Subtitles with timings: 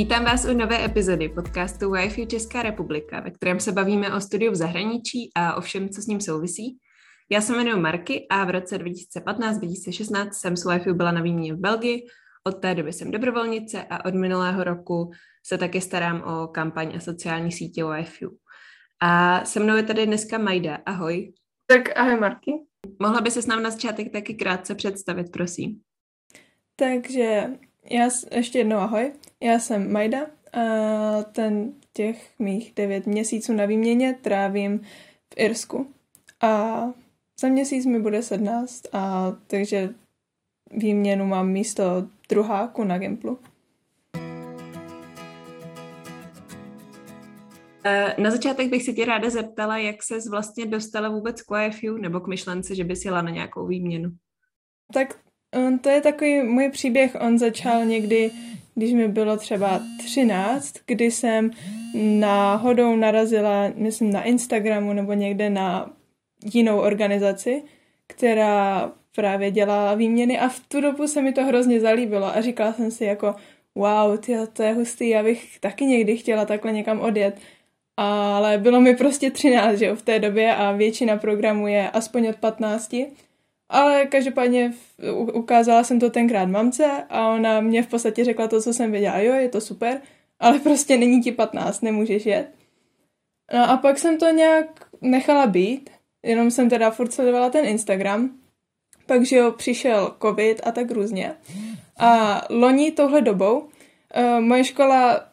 [0.00, 4.52] Vítám vás u nové epizody podcastu Wi-Fi Česká republika, ve kterém se bavíme o studiu
[4.52, 6.78] v zahraničí a o všem, co s ním souvisí.
[7.30, 11.58] Já se jmenuji Marky a v roce 2015-2016 jsem s Wi-Fi byla na výměně v
[11.58, 12.06] Belgii.
[12.44, 15.10] Od té doby jsem dobrovolnice a od minulého roku
[15.46, 18.30] se taky starám o kampaň a sociální sítě Wi-Fi.
[19.00, 20.78] A se mnou je tady dneska Majda.
[20.86, 21.32] Ahoj.
[21.66, 22.52] Tak ahoj Marky.
[22.98, 25.80] Mohla by se s námi na začátek taky krátce představit, prosím.
[26.76, 27.46] Takže
[27.90, 29.12] já ještě jednou ahoj.
[29.40, 34.78] Já jsem Majda a ten těch mých devět měsíců na výměně trávím
[35.34, 35.86] v Irsku.
[36.40, 36.82] A
[37.40, 39.94] za měsíc mi bude 17, a takže
[40.70, 41.82] výměnu mám místo
[42.28, 43.38] druháku na Gimplu.
[47.84, 51.96] Eh, na začátek bych si tě ráda zeptala, jak ses vlastně dostala vůbec k YFU
[51.96, 54.10] nebo k myšlence, že bys jela na nějakou výměnu?
[54.94, 55.18] Tak
[55.80, 57.16] to je takový můj příběh.
[57.20, 58.30] On začal někdy,
[58.74, 61.50] když mi bylo třeba 13, kdy jsem
[61.94, 65.90] náhodou narazila, myslím, na Instagramu nebo někde na
[66.54, 67.62] jinou organizaci,
[68.06, 72.72] která právě dělala výměny a v tu dobu se mi to hrozně zalíbilo a říkala
[72.72, 73.34] jsem si jako
[73.74, 77.38] wow, tyjo, to je hustý, já bych taky někdy chtěla takhle někam odjet
[78.02, 82.26] ale bylo mi prostě 13, že jo, v té době a většina programů je aspoň
[82.28, 82.94] od 15.
[83.70, 84.72] Ale každopádně
[85.32, 89.18] ukázala jsem to tenkrát mamce a ona mě v podstatě řekla to, co jsem věděla.
[89.18, 90.00] Jo, je to super,
[90.40, 92.48] ale prostě není ti 15, nemůžeš jet.
[93.54, 94.66] No a pak jsem to nějak
[95.00, 95.90] nechala být,
[96.22, 98.30] jenom jsem teda furt sledovala ten Instagram,
[99.06, 101.34] pak, že jo, přišel covid a tak různě.
[101.98, 105.26] A loni touhle dobou uh, moje škola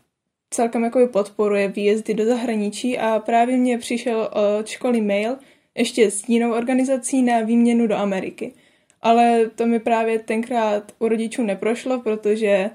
[0.50, 4.30] celkem jako podporuje výjezdy do zahraničí a právě mě přišel
[4.60, 5.38] od školy mail
[5.78, 8.54] ještě s jinou organizací na výměnu do Ameriky.
[9.02, 12.70] Ale to mi právě tenkrát u rodičů neprošlo, protože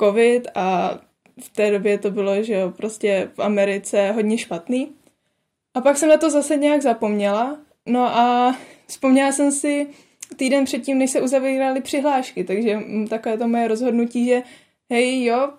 [0.00, 0.98] covid a
[1.40, 4.92] v té době to bylo, že jo, prostě v Americe hodně špatný.
[5.74, 7.58] A pak jsem na to zase nějak zapomněla.
[7.86, 8.56] No a
[8.86, 9.86] vzpomněla jsem si
[10.36, 12.80] týden předtím, než se uzavíraly přihlášky, takže
[13.10, 14.42] takové to moje rozhodnutí, že
[14.90, 15.52] hej, jo,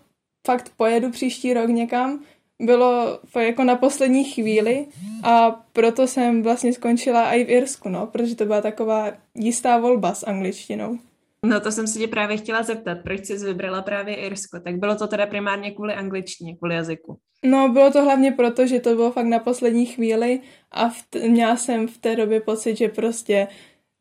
[0.47, 2.23] fakt pojedu příští rok někam,
[2.61, 4.87] bylo jako na poslední chvíli
[5.23, 10.13] a proto jsem vlastně skončila i v Irsku, no, protože to byla taková jistá volba
[10.13, 10.97] s angličtinou.
[11.45, 14.59] No to jsem se tě právě chtěla zeptat, proč jsi vybrala právě Irsko?
[14.59, 17.17] Tak bylo to teda primárně kvůli angličtině, kvůli jazyku?
[17.45, 20.39] No bylo to hlavně proto, že to bylo fakt na poslední chvíli
[20.71, 23.47] a v měla jsem v té době pocit, že prostě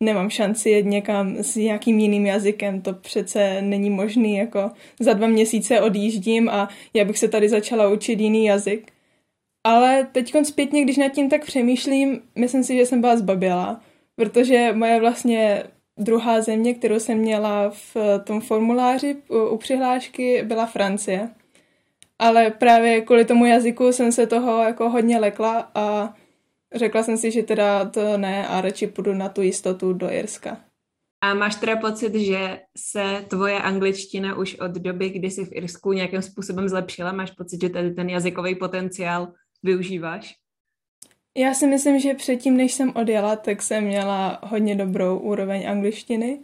[0.03, 4.71] nemám šanci jet někam s nějakým jiným jazykem, to přece není možný, jako
[5.01, 8.93] za dva měsíce odjíždím a já bych se tady začala učit jiný jazyk.
[9.65, 13.81] Ale teď zpětně, když nad tím tak přemýšlím, myslím si, že jsem byla zbaběla,
[14.17, 15.62] protože moje vlastně
[15.99, 19.17] druhá země, kterou jsem měla v tom formuláři
[19.51, 21.29] u přihlášky, byla Francie.
[22.19, 26.15] Ale právě kvůli tomu jazyku jsem se toho jako hodně lekla a
[26.75, 30.60] Řekla jsem si, že teda to ne a radši půjdu na tu jistotu do Irska.
[31.25, 35.93] A máš teda pocit, že se tvoje angličtina už od doby, kdy jsi v Irsku
[35.93, 37.12] nějakým způsobem zlepšila?
[37.12, 39.32] Máš pocit, že tady ten jazykový potenciál
[39.62, 40.34] využíváš?
[41.37, 46.41] Já si myslím, že předtím, než jsem odjela, tak jsem měla hodně dobrou úroveň angličtiny.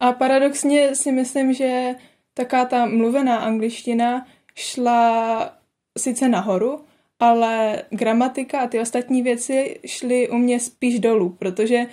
[0.00, 1.94] A paradoxně si myslím, že
[2.34, 5.52] taká ta mluvená angličtina šla
[5.98, 6.84] sice nahoru,
[7.22, 11.86] ale gramatika a ty ostatní věci šly u mě spíš dolů, protože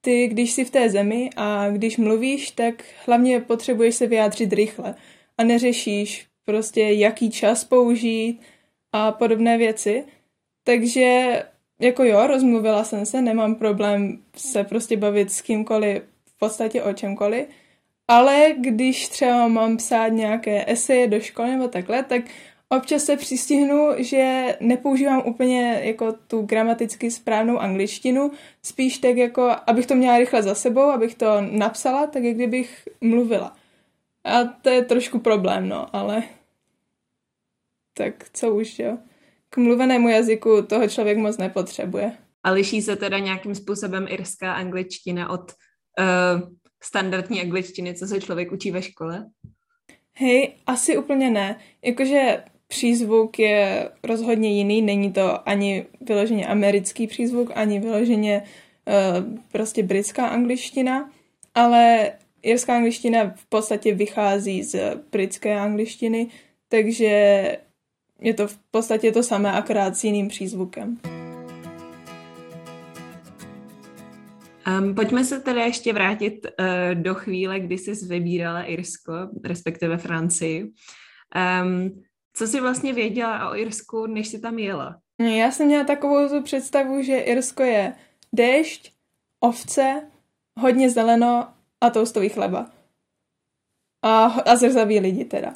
[0.00, 4.94] ty, když jsi v té zemi a když mluvíš, tak hlavně potřebuješ se vyjádřit rychle
[5.38, 8.40] a neřešíš prostě, jaký čas použít
[8.92, 10.04] a podobné věci.
[10.64, 11.42] Takže
[11.80, 16.92] jako jo, rozmluvila jsem se, nemám problém se prostě bavit s kýmkoliv, v podstatě o
[16.92, 17.46] čemkoliv,
[18.08, 22.22] ale když třeba mám psát nějaké eseje do školy nebo takhle, tak
[22.72, 28.30] Občas se přistihnu, že nepoužívám úplně jako tu gramaticky správnou angličtinu,
[28.62, 32.88] spíš tak jako, abych to měla rychle za sebou, abych to napsala, tak jak kdybych
[33.00, 33.56] mluvila.
[34.24, 36.22] A to je trošku problém, no, ale
[37.94, 38.98] tak co už, jo.
[39.50, 42.16] K mluvenému jazyku toho člověk moc nepotřebuje.
[42.42, 46.48] A liší se teda nějakým způsobem irská angličtina od uh,
[46.82, 49.26] standardní angličtiny, co se člověk učí ve škole?
[50.12, 51.60] Hej, asi úplně ne.
[51.84, 59.82] Jakože přízvuk je rozhodně jiný, není to ani vyloženě americký přízvuk, ani vyloženě uh, prostě
[59.82, 61.10] britská angličtina,
[61.54, 62.12] ale
[62.42, 66.26] irská angličtina v podstatě vychází z britské angličtiny,
[66.68, 67.08] takže
[68.20, 70.98] je to v podstatě to samé, akorát s jiným přízvukem.
[74.78, 79.12] Um, pojďme se tedy ještě vrátit uh, do chvíle, kdy jsi vybírala Irsko,
[79.44, 80.70] respektive Francii.
[81.62, 82.02] Um,
[82.40, 85.00] co jsi vlastně věděla o Irsku, než jsi tam jela?
[85.18, 87.94] Já jsem měla takovou tu představu, že Irsko je
[88.32, 88.92] déšť,
[89.40, 90.02] ovce,
[90.60, 91.48] hodně zeleno
[91.80, 92.70] a toustový chleba.
[94.02, 95.54] A, a zrzaví lidi teda.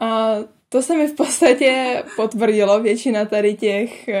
[0.00, 0.34] A
[0.68, 4.14] to se mi v podstatě potvrdilo, většina tady těch uh,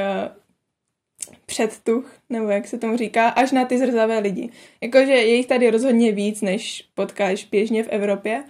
[1.46, 4.50] předtuch, nebo jak se tomu říká, až na ty zrzavé lidi.
[4.80, 8.44] Jakože je jich tady rozhodně víc, než potkáš běžně v Evropě,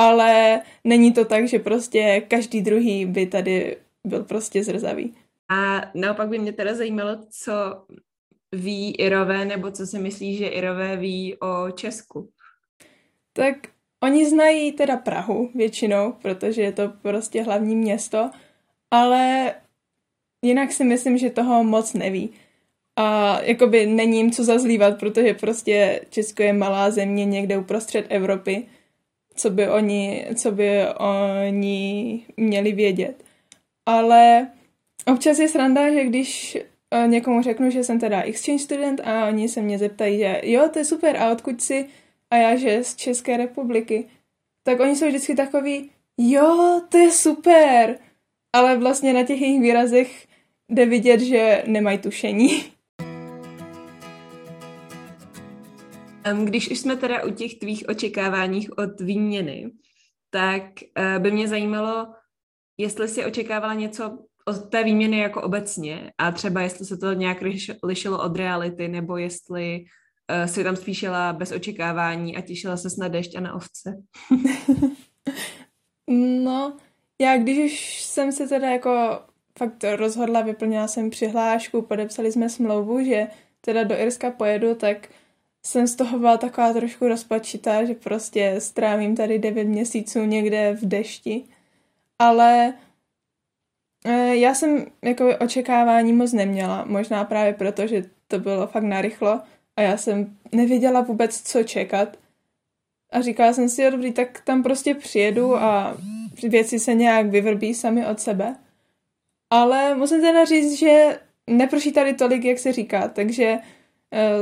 [0.00, 3.76] ale není to tak, že prostě každý druhý by tady
[4.06, 5.14] byl prostě zrzavý.
[5.50, 7.52] A naopak by mě teda zajímalo, co
[8.52, 12.28] ví Irové, nebo co si myslí, že Irové ví o Česku.
[13.32, 13.56] Tak
[14.02, 18.30] oni znají teda Prahu většinou, protože je to prostě hlavní město,
[18.90, 19.54] ale
[20.44, 22.30] jinak si myslím, že toho moc neví.
[22.96, 28.66] A jakoby není jim co zazlívat, protože prostě Česko je malá země někde uprostřed Evropy,
[29.40, 33.24] co by oni, co by oni měli vědět.
[33.86, 34.48] Ale
[35.06, 36.58] občas je sranda, že když
[36.90, 40.68] eh, někomu řeknu, že jsem teda exchange student a oni se mě zeptají, že jo,
[40.72, 41.86] to je super, a odkud jsi?
[42.30, 44.04] A já, že z České republiky.
[44.62, 47.98] Tak oni jsou vždycky takový, jo, to je super.
[48.52, 50.26] Ale vlastně na těch jejich výrazech
[50.68, 52.64] jde vidět, že nemají tušení.
[56.44, 59.70] Když už jsme teda u těch tvých očekáváních od výměny,
[60.30, 60.62] tak
[60.94, 62.14] eh, by mě zajímalo,
[62.78, 67.38] jestli si očekávala něco od té výměny jako obecně a třeba jestli se to nějak
[67.82, 72.88] lišilo od reality, nebo jestli uh, si tam spíš jela bez očekávání a těšila se
[72.98, 74.02] na dešť a na ovce.
[76.44, 76.76] no,
[77.20, 79.20] já když už jsem se teda jako
[79.58, 83.26] fakt rozhodla, vyplnila jsem přihlášku, podepsali jsme smlouvu, že
[83.60, 85.08] teda do Irska pojedu, tak
[85.66, 90.88] jsem z toho byla taková trošku rozpačitá, že prostě strávím tady devět měsíců někde v
[90.88, 91.44] dešti.
[92.18, 92.74] Ale
[94.04, 99.40] e, já jsem jako očekávání moc neměla, možná právě proto, že to bylo fakt narychlo
[99.76, 102.16] a já jsem nevěděla vůbec, co čekat.
[103.12, 105.96] A říkala jsem si, jo dobrý, tak tam prostě přijedu a
[106.48, 108.56] věci se nějak vyvrbí sami od sebe.
[109.50, 113.58] Ale musím teda říct, že neproší tady tolik, jak se říká, takže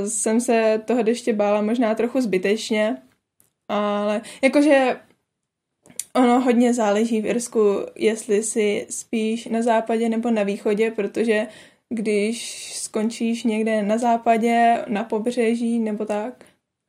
[0.06, 2.96] jsem se toho ještě bála možná trochu zbytečně,
[3.68, 4.96] ale jakože
[6.14, 7.60] ono hodně záleží v Irsku,
[7.96, 11.46] jestli si spíš na západě nebo na východě, protože
[11.88, 16.44] když skončíš někde na západě, na pobřeží nebo tak,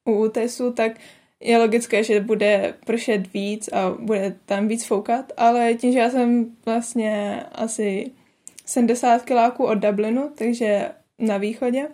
[0.09, 0.91] u útesu, tak
[1.39, 6.09] je logické, že bude pršet víc a bude tam víc foukat, ale tím, že já
[6.09, 8.11] jsem vlastně asi
[8.65, 11.87] 70 kiláků od Dublinu, takže na východě,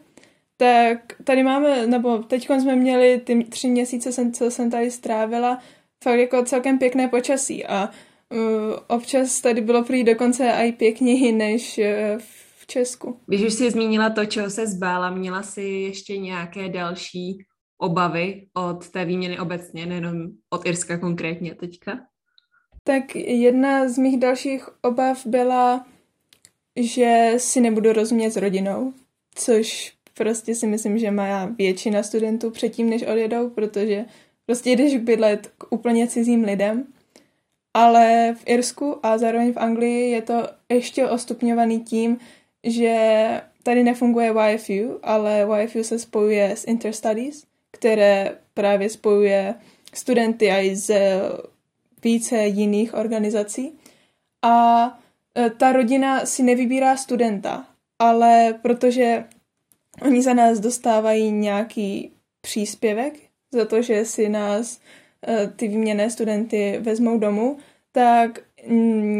[0.57, 5.59] tak tady máme, nebo teď jsme měli ty tři měsíce, jsem, co jsem tady strávila,
[6.03, 8.39] fakt jako celkem pěkné počasí a uh,
[8.87, 12.19] občas tady bylo prý dokonce i pěkněji než uh,
[12.57, 13.19] v Česku.
[13.27, 17.37] Když už jsi zmínila to, čeho se zbála, měla jsi ještě nějaké další
[17.77, 21.99] obavy od té výměny obecně, nejenom od Irska konkrétně teďka?
[22.83, 25.85] Tak jedna z mých dalších obav byla,
[26.75, 28.93] že si nebudu rozumět s rodinou,
[29.35, 34.05] což prostě si myslím, že má většina studentů předtím, než odjedou, protože
[34.45, 36.83] prostě jdeš bydlet k úplně cizím lidem.
[37.73, 42.17] Ale v Irsku a zároveň v Anglii je to ještě ostupňovaný tím,
[42.63, 49.55] že tady nefunguje YFU, ale YFU se spojuje s Interstudies, které právě spojuje
[49.93, 50.95] studenty i z
[52.03, 53.79] více jiných organizací.
[54.45, 54.85] A
[55.37, 57.67] e, ta rodina si nevybírá studenta,
[57.99, 59.23] ale protože
[60.01, 62.11] oni za nás dostávají nějaký
[62.41, 63.13] příspěvek
[63.51, 64.79] za to, že si nás
[65.27, 67.57] e, ty výměné studenty vezmou domů,
[67.91, 68.39] tak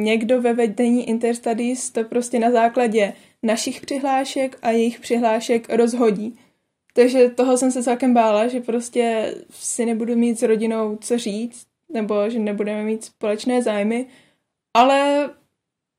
[0.04, 3.14] někdo ve vedení Interstudies to prostě na základě
[3.44, 6.40] našich přihlášek a jejich přihlášek rozhodí.
[6.94, 11.68] Takže toho jsem se celkem bála, že prostě si nebudu mít s rodinou co říct,
[11.94, 14.06] nebo že nebudeme mít společné zájmy,
[14.74, 15.30] ale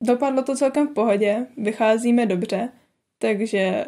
[0.02, 2.68] dopadlo to celkem v pohodě, vycházíme dobře,
[3.18, 3.84] takže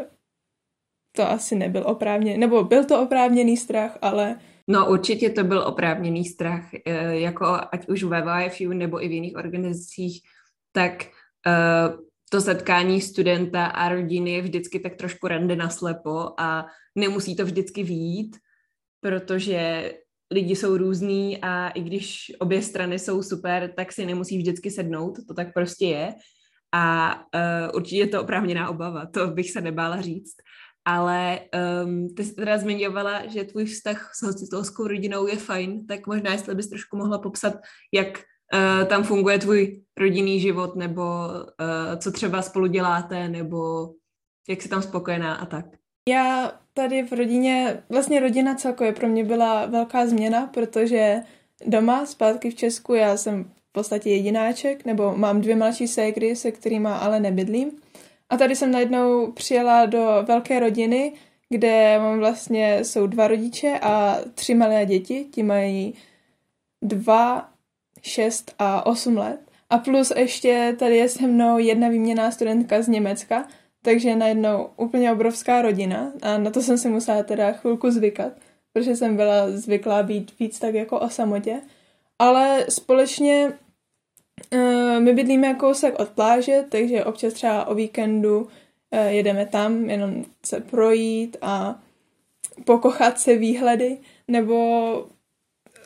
[1.19, 4.39] to asi nebyl oprávněný, nebo byl to oprávněný strach, ale...
[4.69, 9.13] No určitě to byl oprávněný strach, e, jako ať už ve YFU nebo i v
[9.13, 10.23] jiných organizacích,
[10.73, 11.11] tak e,
[12.31, 17.83] to setkání studenta a rodiny je vždycky tak trošku rande naslepo a nemusí to vždycky
[17.83, 18.37] výjít,
[19.01, 19.93] protože
[20.31, 25.19] lidi jsou různí a i když obě strany jsou super, tak si nemusí vždycky sednout,
[25.29, 26.15] to tak prostě je.
[26.73, 30.37] A uh, určitě je to oprávněná obava, to bych se nebála říct.
[30.90, 31.40] Ale
[31.85, 36.33] um, ty jsi teda zmiňovala, že tvůj vztah s hostitelskou rodinou je fajn, tak možná
[36.33, 37.54] jestli bys trošku mohla popsat,
[37.92, 43.90] jak uh, tam funguje tvůj rodinný život, nebo uh, co třeba spolu děláte, nebo
[44.49, 45.64] jak jsi tam spokojená a tak?
[46.09, 51.16] Já tady v rodině, vlastně rodina celkově pro mě byla velká změna, protože
[51.66, 56.50] doma, zpátky v Česku, já jsem v podstatě jedináček, nebo mám dvě mladší ségry, se
[56.52, 57.71] kterými ale nebydlím.
[58.30, 61.12] A tady jsem najednou přijela do velké rodiny,
[61.49, 65.94] kde mám vlastně, jsou dva rodiče a tři malé děti, ti mají
[66.82, 67.49] dva,
[68.02, 69.40] šest a osm let.
[69.70, 73.49] A plus ještě tady je se mnou jedna výměná studentka z Německa,
[73.82, 78.32] takže najednou úplně obrovská rodina a na to jsem si musela teda chvilku zvykat,
[78.73, 81.61] protože jsem byla zvyklá být víc tak jako o samotě.
[82.18, 83.52] Ale společně
[84.99, 88.49] my bydlíme kousek od pláže, takže občas třeba o víkendu uh,
[89.07, 91.83] jedeme tam jenom se projít a
[92.64, 95.09] pokochat se výhledy, nebo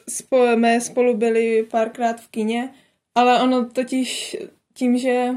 [0.08, 2.74] jsme spolu byli párkrát v kině,
[3.14, 4.36] ale ono totiž
[4.74, 5.30] tím, že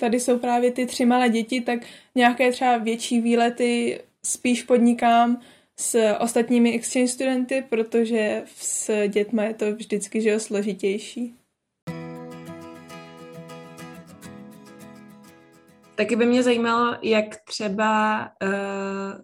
[0.00, 1.80] tady jsou právě ty tři malé děti, tak
[2.14, 5.40] nějaké třeba větší výlety spíš podnikám
[5.76, 11.34] s ostatními exchange studenty, protože s dětma je to vždycky že složitější.
[15.98, 18.50] Taky by mě zajímalo, jak třeba uh,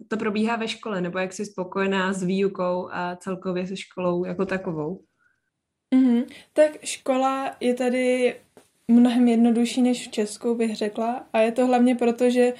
[0.07, 4.45] to probíhá ve škole, nebo jak jsi spokojená s výukou a celkově se školou jako
[4.45, 5.01] takovou.
[5.95, 6.25] Mm-hmm.
[6.53, 8.35] Tak škola je tady
[8.87, 11.25] mnohem jednodušší než v Česku, bych řekla.
[11.33, 12.53] A je to hlavně proto, že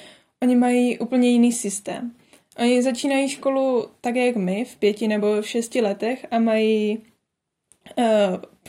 [0.43, 2.11] oni mají úplně jiný systém.
[2.59, 8.05] Oni začínají školu tak, jak my, v pěti nebo v šesti letech a mají uh,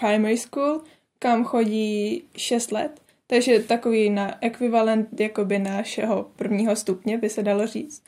[0.01, 0.81] primary school,
[1.19, 3.06] kam chodí šest let.
[3.27, 8.03] Takže takový na ekvivalent jakoby našeho prvního stupně, by se dalo říct.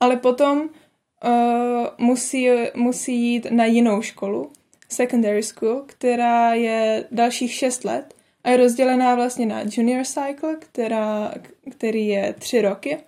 [0.00, 4.52] Ale potom uh, musí, musí jít na jinou školu,
[4.88, 8.14] secondary school, která je dalších šest let
[8.44, 11.34] a je rozdělená vlastně na junior cycle, která,
[11.70, 12.98] který je tři roky.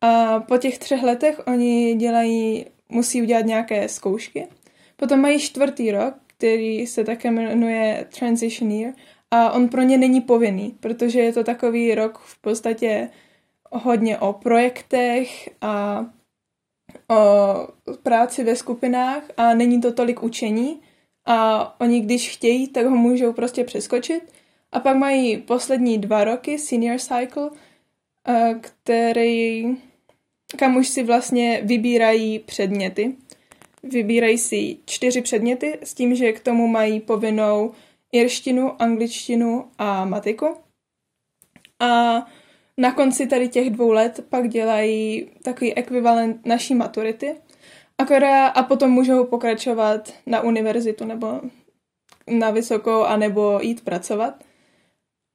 [0.00, 4.46] A po těch třech letech oni dělají, musí udělat nějaké zkoušky.
[4.96, 8.94] Potom mají čtvrtý rok, který se také jmenuje transition year
[9.34, 13.10] a on pro ně není povinný, protože je to takový rok v podstatě
[13.72, 16.06] hodně o projektech a
[17.10, 17.18] o
[18.02, 20.80] práci ve skupinách a není to tolik učení
[21.26, 24.32] a oni když chtějí, tak ho můžou prostě přeskočit
[24.72, 27.50] a pak mají poslední dva roky senior cycle,
[28.28, 29.66] eh, který,
[30.56, 33.14] kam už si vlastně vybírají předměty.
[33.82, 37.72] Vybírají si čtyři předměty s tím, že k tomu mají povinnou
[38.14, 40.56] irštinu, angličtinu a matiku.
[41.80, 42.22] A
[42.78, 47.34] na konci tady těch dvou let pak dělají takový ekvivalent naší maturity.
[47.98, 51.40] Akorát, a potom můžou pokračovat na univerzitu nebo
[52.30, 54.44] na vysokou, anebo jít pracovat.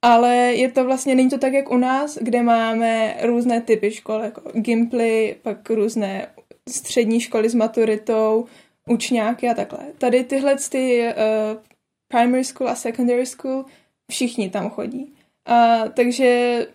[0.04, 4.20] Ale je to vlastně, není to tak, jak u nás, kde máme různé typy škol,
[4.20, 6.26] jako Gimply, pak různé
[6.68, 8.46] střední školy s maturitou,
[8.88, 9.78] učňáky a takhle.
[9.98, 11.69] Tady tyhle ty uh,
[12.10, 13.64] primary school a secondary school,
[14.10, 15.14] všichni tam chodí.
[15.46, 16.66] A, takže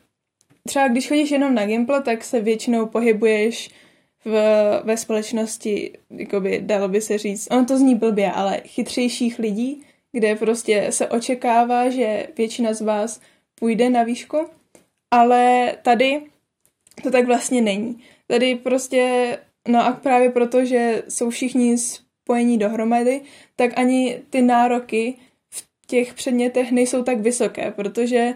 [0.67, 3.69] třeba když chodíš jenom na Gimple, tak se většinou pohybuješ
[4.25, 4.31] v,
[4.83, 10.35] ve společnosti, jakoby dalo by se říct, ono to zní blbě, ale chytřejších lidí, kde
[10.35, 13.21] prostě se očekává, že většina z vás
[13.55, 14.37] půjde na výšku,
[15.11, 16.21] ale tady
[17.03, 18.03] to tak vlastně není.
[18.27, 19.37] Tady prostě,
[19.67, 21.77] no a právě proto, že jsou všichni
[22.25, 23.21] spojení dohromady,
[23.55, 25.13] tak ani ty nároky
[25.49, 28.33] v těch předmětech nejsou tak vysoké, protože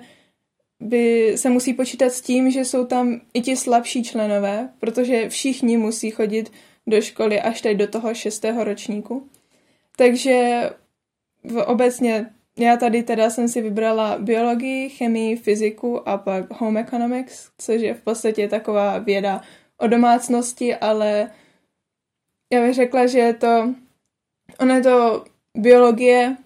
[0.80, 5.78] by se musí počítat s tím, že jsou tam i ti slabší členové, protože všichni
[5.78, 6.52] musí chodit
[6.88, 9.30] do školy až teď do toho šestého ročníku.
[9.98, 10.70] Takže
[11.44, 12.26] v obecně
[12.60, 17.94] já tady teda jsem si vybrala biologii, chemii, fyziku a pak home economics, což je
[17.94, 19.42] v podstatě taková věda
[19.78, 21.32] o domácnosti, ale
[22.54, 23.74] já bych řekla, že je to,
[24.60, 25.26] ono je to
[25.58, 26.38] biologie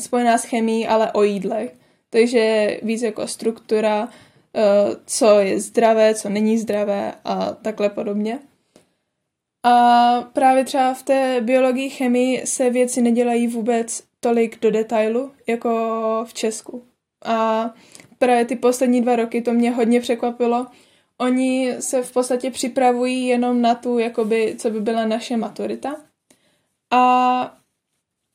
[0.00, 1.74] spojená s chemií, ale o jídlech.
[2.10, 4.08] Takže víc jako struktura,
[4.54, 8.38] eh, co je zdravé, co není zdravé a takhle podobně.
[9.66, 15.70] A právě třeba v té biologii, chemii se věci nedělají vůbec tolik do detailu, jako
[16.28, 16.84] v Česku.
[17.24, 17.70] A
[18.18, 20.66] právě ty poslední dva roky to mě hodně překvapilo.
[21.20, 25.96] Oni se v podstatě připravují jenom na tu, jakoby, co by byla naše maturita.
[26.92, 27.56] A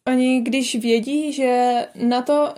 [0.07, 2.55] oni, když vědí, že na to,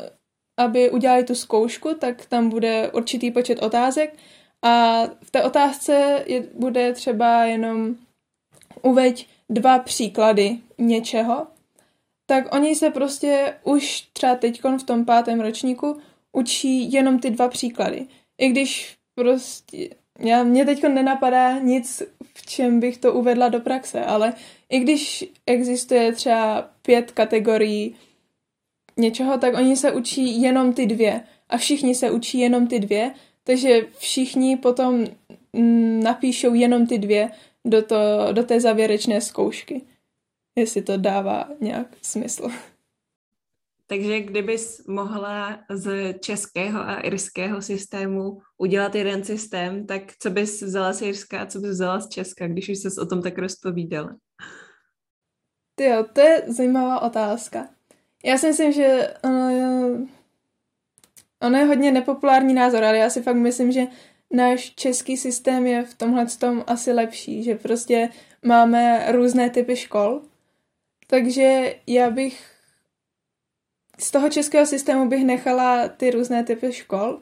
[0.57, 4.15] aby udělali tu zkoušku, tak tam bude určitý počet otázek
[4.61, 7.95] a v té otázce je, bude třeba jenom
[8.81, 11.47] uveď dva příklady něčeho
[12.29, 15.97] tak oni se prostě už třeba teď v tom pátém ročníku
[16.31, 18.07] učí jenom ty dva příklady.
[18.37, 24.05] I když prostě, já, mě teď nenapadá nic, v čem bych to uvedla do praxe,
[24.05, 24.33] ale
[24.69, 27.95] i když existuje třeba pět kategorií
[28.97, 31.21] něčeho, tak oni se učí jenom ty dvě.
[31.49, 33.11] A všichni se učí jenom ty dvě,
[33.43, 35.05] takže všichni potom
[36.03, 37.31] napíšou jenom ty dvě
[37.65, 37.95] do, to,
[38.31, 39.81] do té závěrečné zkoušky.
[40.55, 42.49] Jestli to dává nějak smysl.
[43.87, 50.93] Takže kdybys mohla z českého a irského systému udělat jeden systém, tak co bys vzala
[50.93, 54.15] z Irska a co bys vzala z Česka, když už ses o tom tak rozpovídala?
[55.79, 57.69] Jo, to je zajímavá otázka.
[58.23, 60.07] Já si myslím, že uh,
[61.41, 63.81] ono je hodně nepopulární názor, ale já si fakt myslím, že
[64.31, 68.09] náš český systém je v tomhle tom asi lepší, že prostě
[68.45, 70.21] máme různé typy škol,
[71.07, 72.56] takže já bych
[73.99, 77.19] z toho českého systému bych nechala ty různé typy škol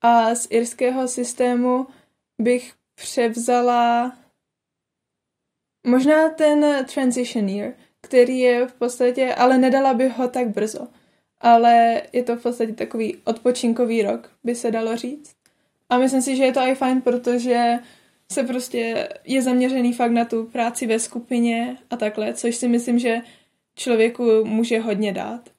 [0.00, 1.86] a z irského systému
[2.40, 4.16] bych převzala
[5.86, 10.88] možná ten transition year, který je v podstatě, ale nedala bych ho tak brzo.
[11.40, 15.34] Ale je to v podstatě takový odpočinkový rok, by se dalo říct.
[15.88, 17.78] A myslím si, že je to i fajn, protože
[18.32, 22.98] se prostě je zaměřený fakt na tu práci ve skupině a takhle, což si myslím,
[22.98, 23.20] že
[23.74, 25.50] člověku může hodně dát.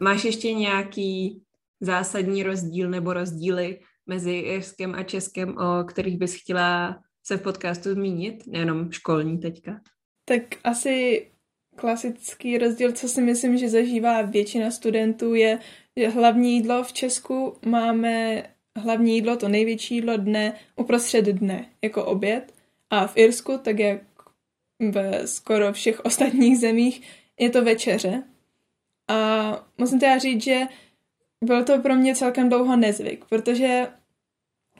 [0.00, 1.42] Máš ještě nějaký
[1.80, 7.92] zásadní rozdíl nebo rozdíly mezi irskem a českem, o kterých bys chtěla se v podcastu
[7.92, 9.80] zmínit, nejenom školní teďka?
[10.24, 11.26] Tak asi
[11.76, 15.58] klasický rozdíl, co si myslím, že zažívá většina studentů, je,
[15.96, 18.42] že hlavní jídlo v Česku máme
[18.76, 22.54] hlavní jídlo, to největší jídlo dne uprostřed dne, jako oběd.
[22.90, 24.00] A v Irsku, tak jak
[24.92, 27.08] ve skoro všech ostatních zemích,
[27.40, 28.22] je to večeře.
[29.08, 30.60] A musím teda říct, že
[31.44, 33.88] byl to pro mě celkem dlouho nezvyk, protože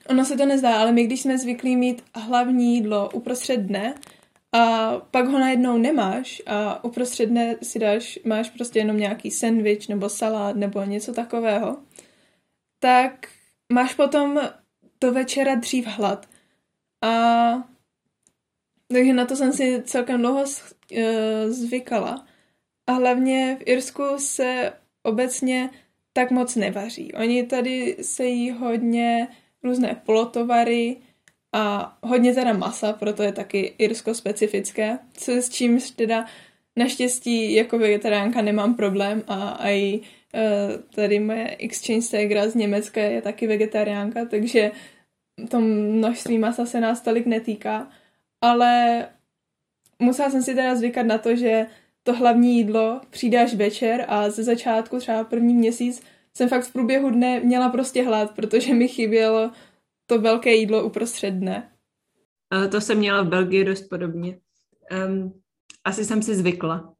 [0.09, 3.95] ono se to nezdá, ale my když jsme zvyklí mít hlavní jídlo uprostřed dne
[4.53, 9.89] a pak ho najednou nemáš a uprostřed dne si dáš, máš prostě jenom nějaký sandwich
[9.89, 11.77] nebo salát nebo něco takového,
[12.79, 13.29] tak
[13.73, 14.41] máš potom
[15.01, 16.29] do večera dřív hlad.
[17.05, 17.69] A
[18.89, 20.45] takže na to jsem si celkem dlouho
[20.93, 22.26] eh, zvykala.
[22.87, 24.73] A hlavně v Irsku se
[25.03, 25.71] obecně
[26.13, 27.13] tak moc nevaří.
[27.13, 29.29] Oni tady se jí hodně
[29.63, 30.97] různé polotovary
[31.53, 36.27] a hodně teda masa, proto je taky irsko specifické, co s čím teda
[36.77, 43.23] naštěstí jako vegetariánka nemám problém a i uh, tady moje exchange stegra z Německa je
[43.23, 44.71] taky vegetariánka, takže
[45.49, 47.91] to množství masa se nás tolik netýká,
[48.41, 49.07] ale
[49.99, 51.67] musela jsem si teda zvykat na to, že
[52.07, 56.03] to hlavní jídlo přijde až večer a ze začátku třeba první měsíc
[56.37, 59.51] jsem fakt v průběhu dne měla prostě hlad, protože mi chybělo
[60.07, 61.73] to velké jídlo uprostřed dne.
[62.71, 64.39] To jsem měla v Belgii dost podobně.
[65.07, 65.41] Um,
[65.85, 66.95] asi jsem si zvykla.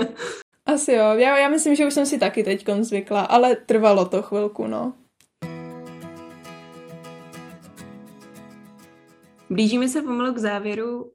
[0.66, 4.22] asi jo, já, já myslím, že už jsem si taky teď zvykla, ale trvalo to
[4.22, 4.94] chvilku, no.
[9.50, 11.10] Blížíme se pomalu k závěru uh,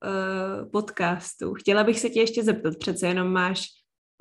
[0.71, 1.53] podcastu.
[1.53, 3.65] Chtěla bych se tě ještě zeptat, přece jenom máš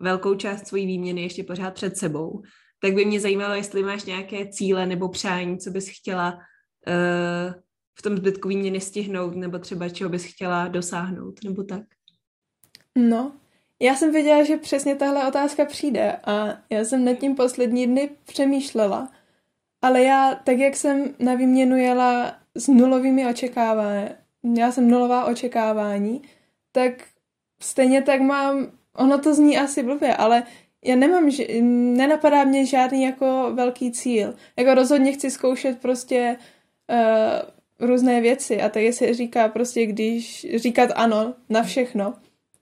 [0.01, 2.43] velkou část svojí výměny ještě pořád před sebou,
[2.83, 7.55] tak by mě zajímalo, jestli máš nějaké cíle nebo přání, co bys chtěla uh,
[7.99, 11.83] v tom zbytku výměny stihnout, nebo třeba čeho bys chtěla dosáhnout, nebo tak.
[12.99, 13.33] No,
[13.81, 18.11] já jsem věděla, že přesně tahle otázka přijde a já jsem nad tím poslední dny
[18.25, 19.13] přemýšlela.
[19.83, 24.09] Ale já, tak jak jsem na výměnu jela s nulovými očekávání,
[24.57, 26.23] já jsem nulová očekávání,
[26.73, 26.93] tak
[27.61, 30.43] stejně tak mám, ono to zní asi blbě, ale
[30.85, 31.31] já nemám,
[31.97, 34.35] nenapadá mě žádný jako velký cíl.
[34.57, 36.37] Jako rozhodně chci zkoušet prostě
[36.91, 42.15] uh, různé věci a tak se říká prostě, když říkat ano na všechno,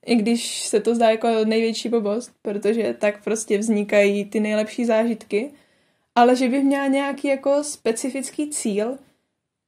[0.07, 5.51] i když se to zdá jako největší blbost, protože tak prostě vznikají ty nejlepší zážitky,
[6.15, 8.99] ale že bych měla nějaký jako specifický cíl,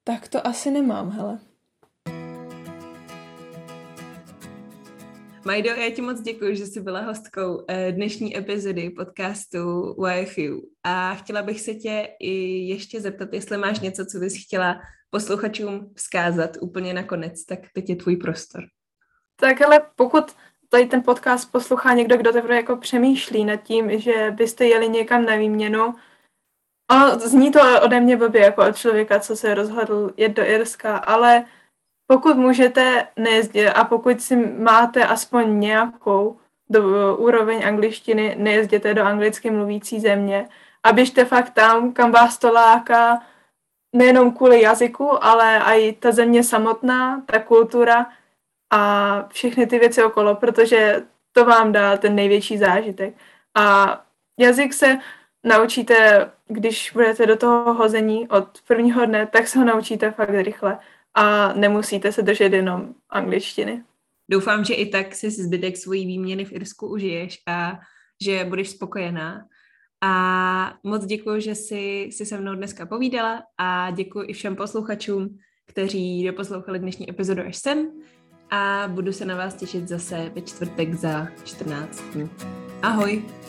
[0.04, 1.38] tak to asi nemám, hele.
[5.44, 11.14] Majdo, já ti moc děkuji, že jsi byla hostkou eh, dnešní epizody podcastu YFU a
[11.14, 12.32] chtěla bych se tě i
[12.68, 17.96] ještě zeptat, jestli máš něco, co bys chtěla posluchačům vzkázat úplně nakonec, tak teď je
[17.96, 18.64] tvůj prostor.
[19.36, 20.24] Tak ale pokud
[20.68, 25.24] tady ten podcast poslouchá někdo, kdo teprve jako přemýšlí nad tím, že byste jeli někam
[25.24, 25.94] na výměnu,
[26.92, 30.96] Ono zní to ode mě blbě jako od člověka, co se rozhodl jet do Irska,
[30.96, 31.44] ale
[32.06, 36.36] pokud můžete nejezdit a pokud si máte aspoň nějakou
[36.70, 40.48] do úroveň angličtiny, nejezděte do anglicky mluvící země
[40.82, 43.22] a běžte fakt tam, kam vás to láká,
[43.92, 48.06] nejenom kvůli jazyku, ale i ta země samotná, ta kultura
[48.72, 51.02] a všechny ty věci okolo, protože
[51.32, 53.14] to vám dá ten největší zážitek.
[53.54, 54.00] A
[54.40, 54.98] jazyk se
[55.44, 60.78] naučíte, když budete do toho hození od prvního dne, tak se ho naučíte fakt rychle
[61.14, 63.82] a nemusíte se držet jenom angličtiny.
[64.28, 67.78] Doufám, že i tak si zbytek svojí výměny v Irsku užiješ a
[68.24, 69.46] že budeš spokojená.
[70.00, 75.38] A moc děkuji, že jsi, jsi se mnou dneska povídala a děkuji i všem posluchačům,
[75.66, 77.92] kteří doposlouchali dnešní epizodu až sem
[78.50, 82.30] a budu se na vás těšit zase ve čtvrtek za 14 dní.
[82.82, 83.41] Ahoj!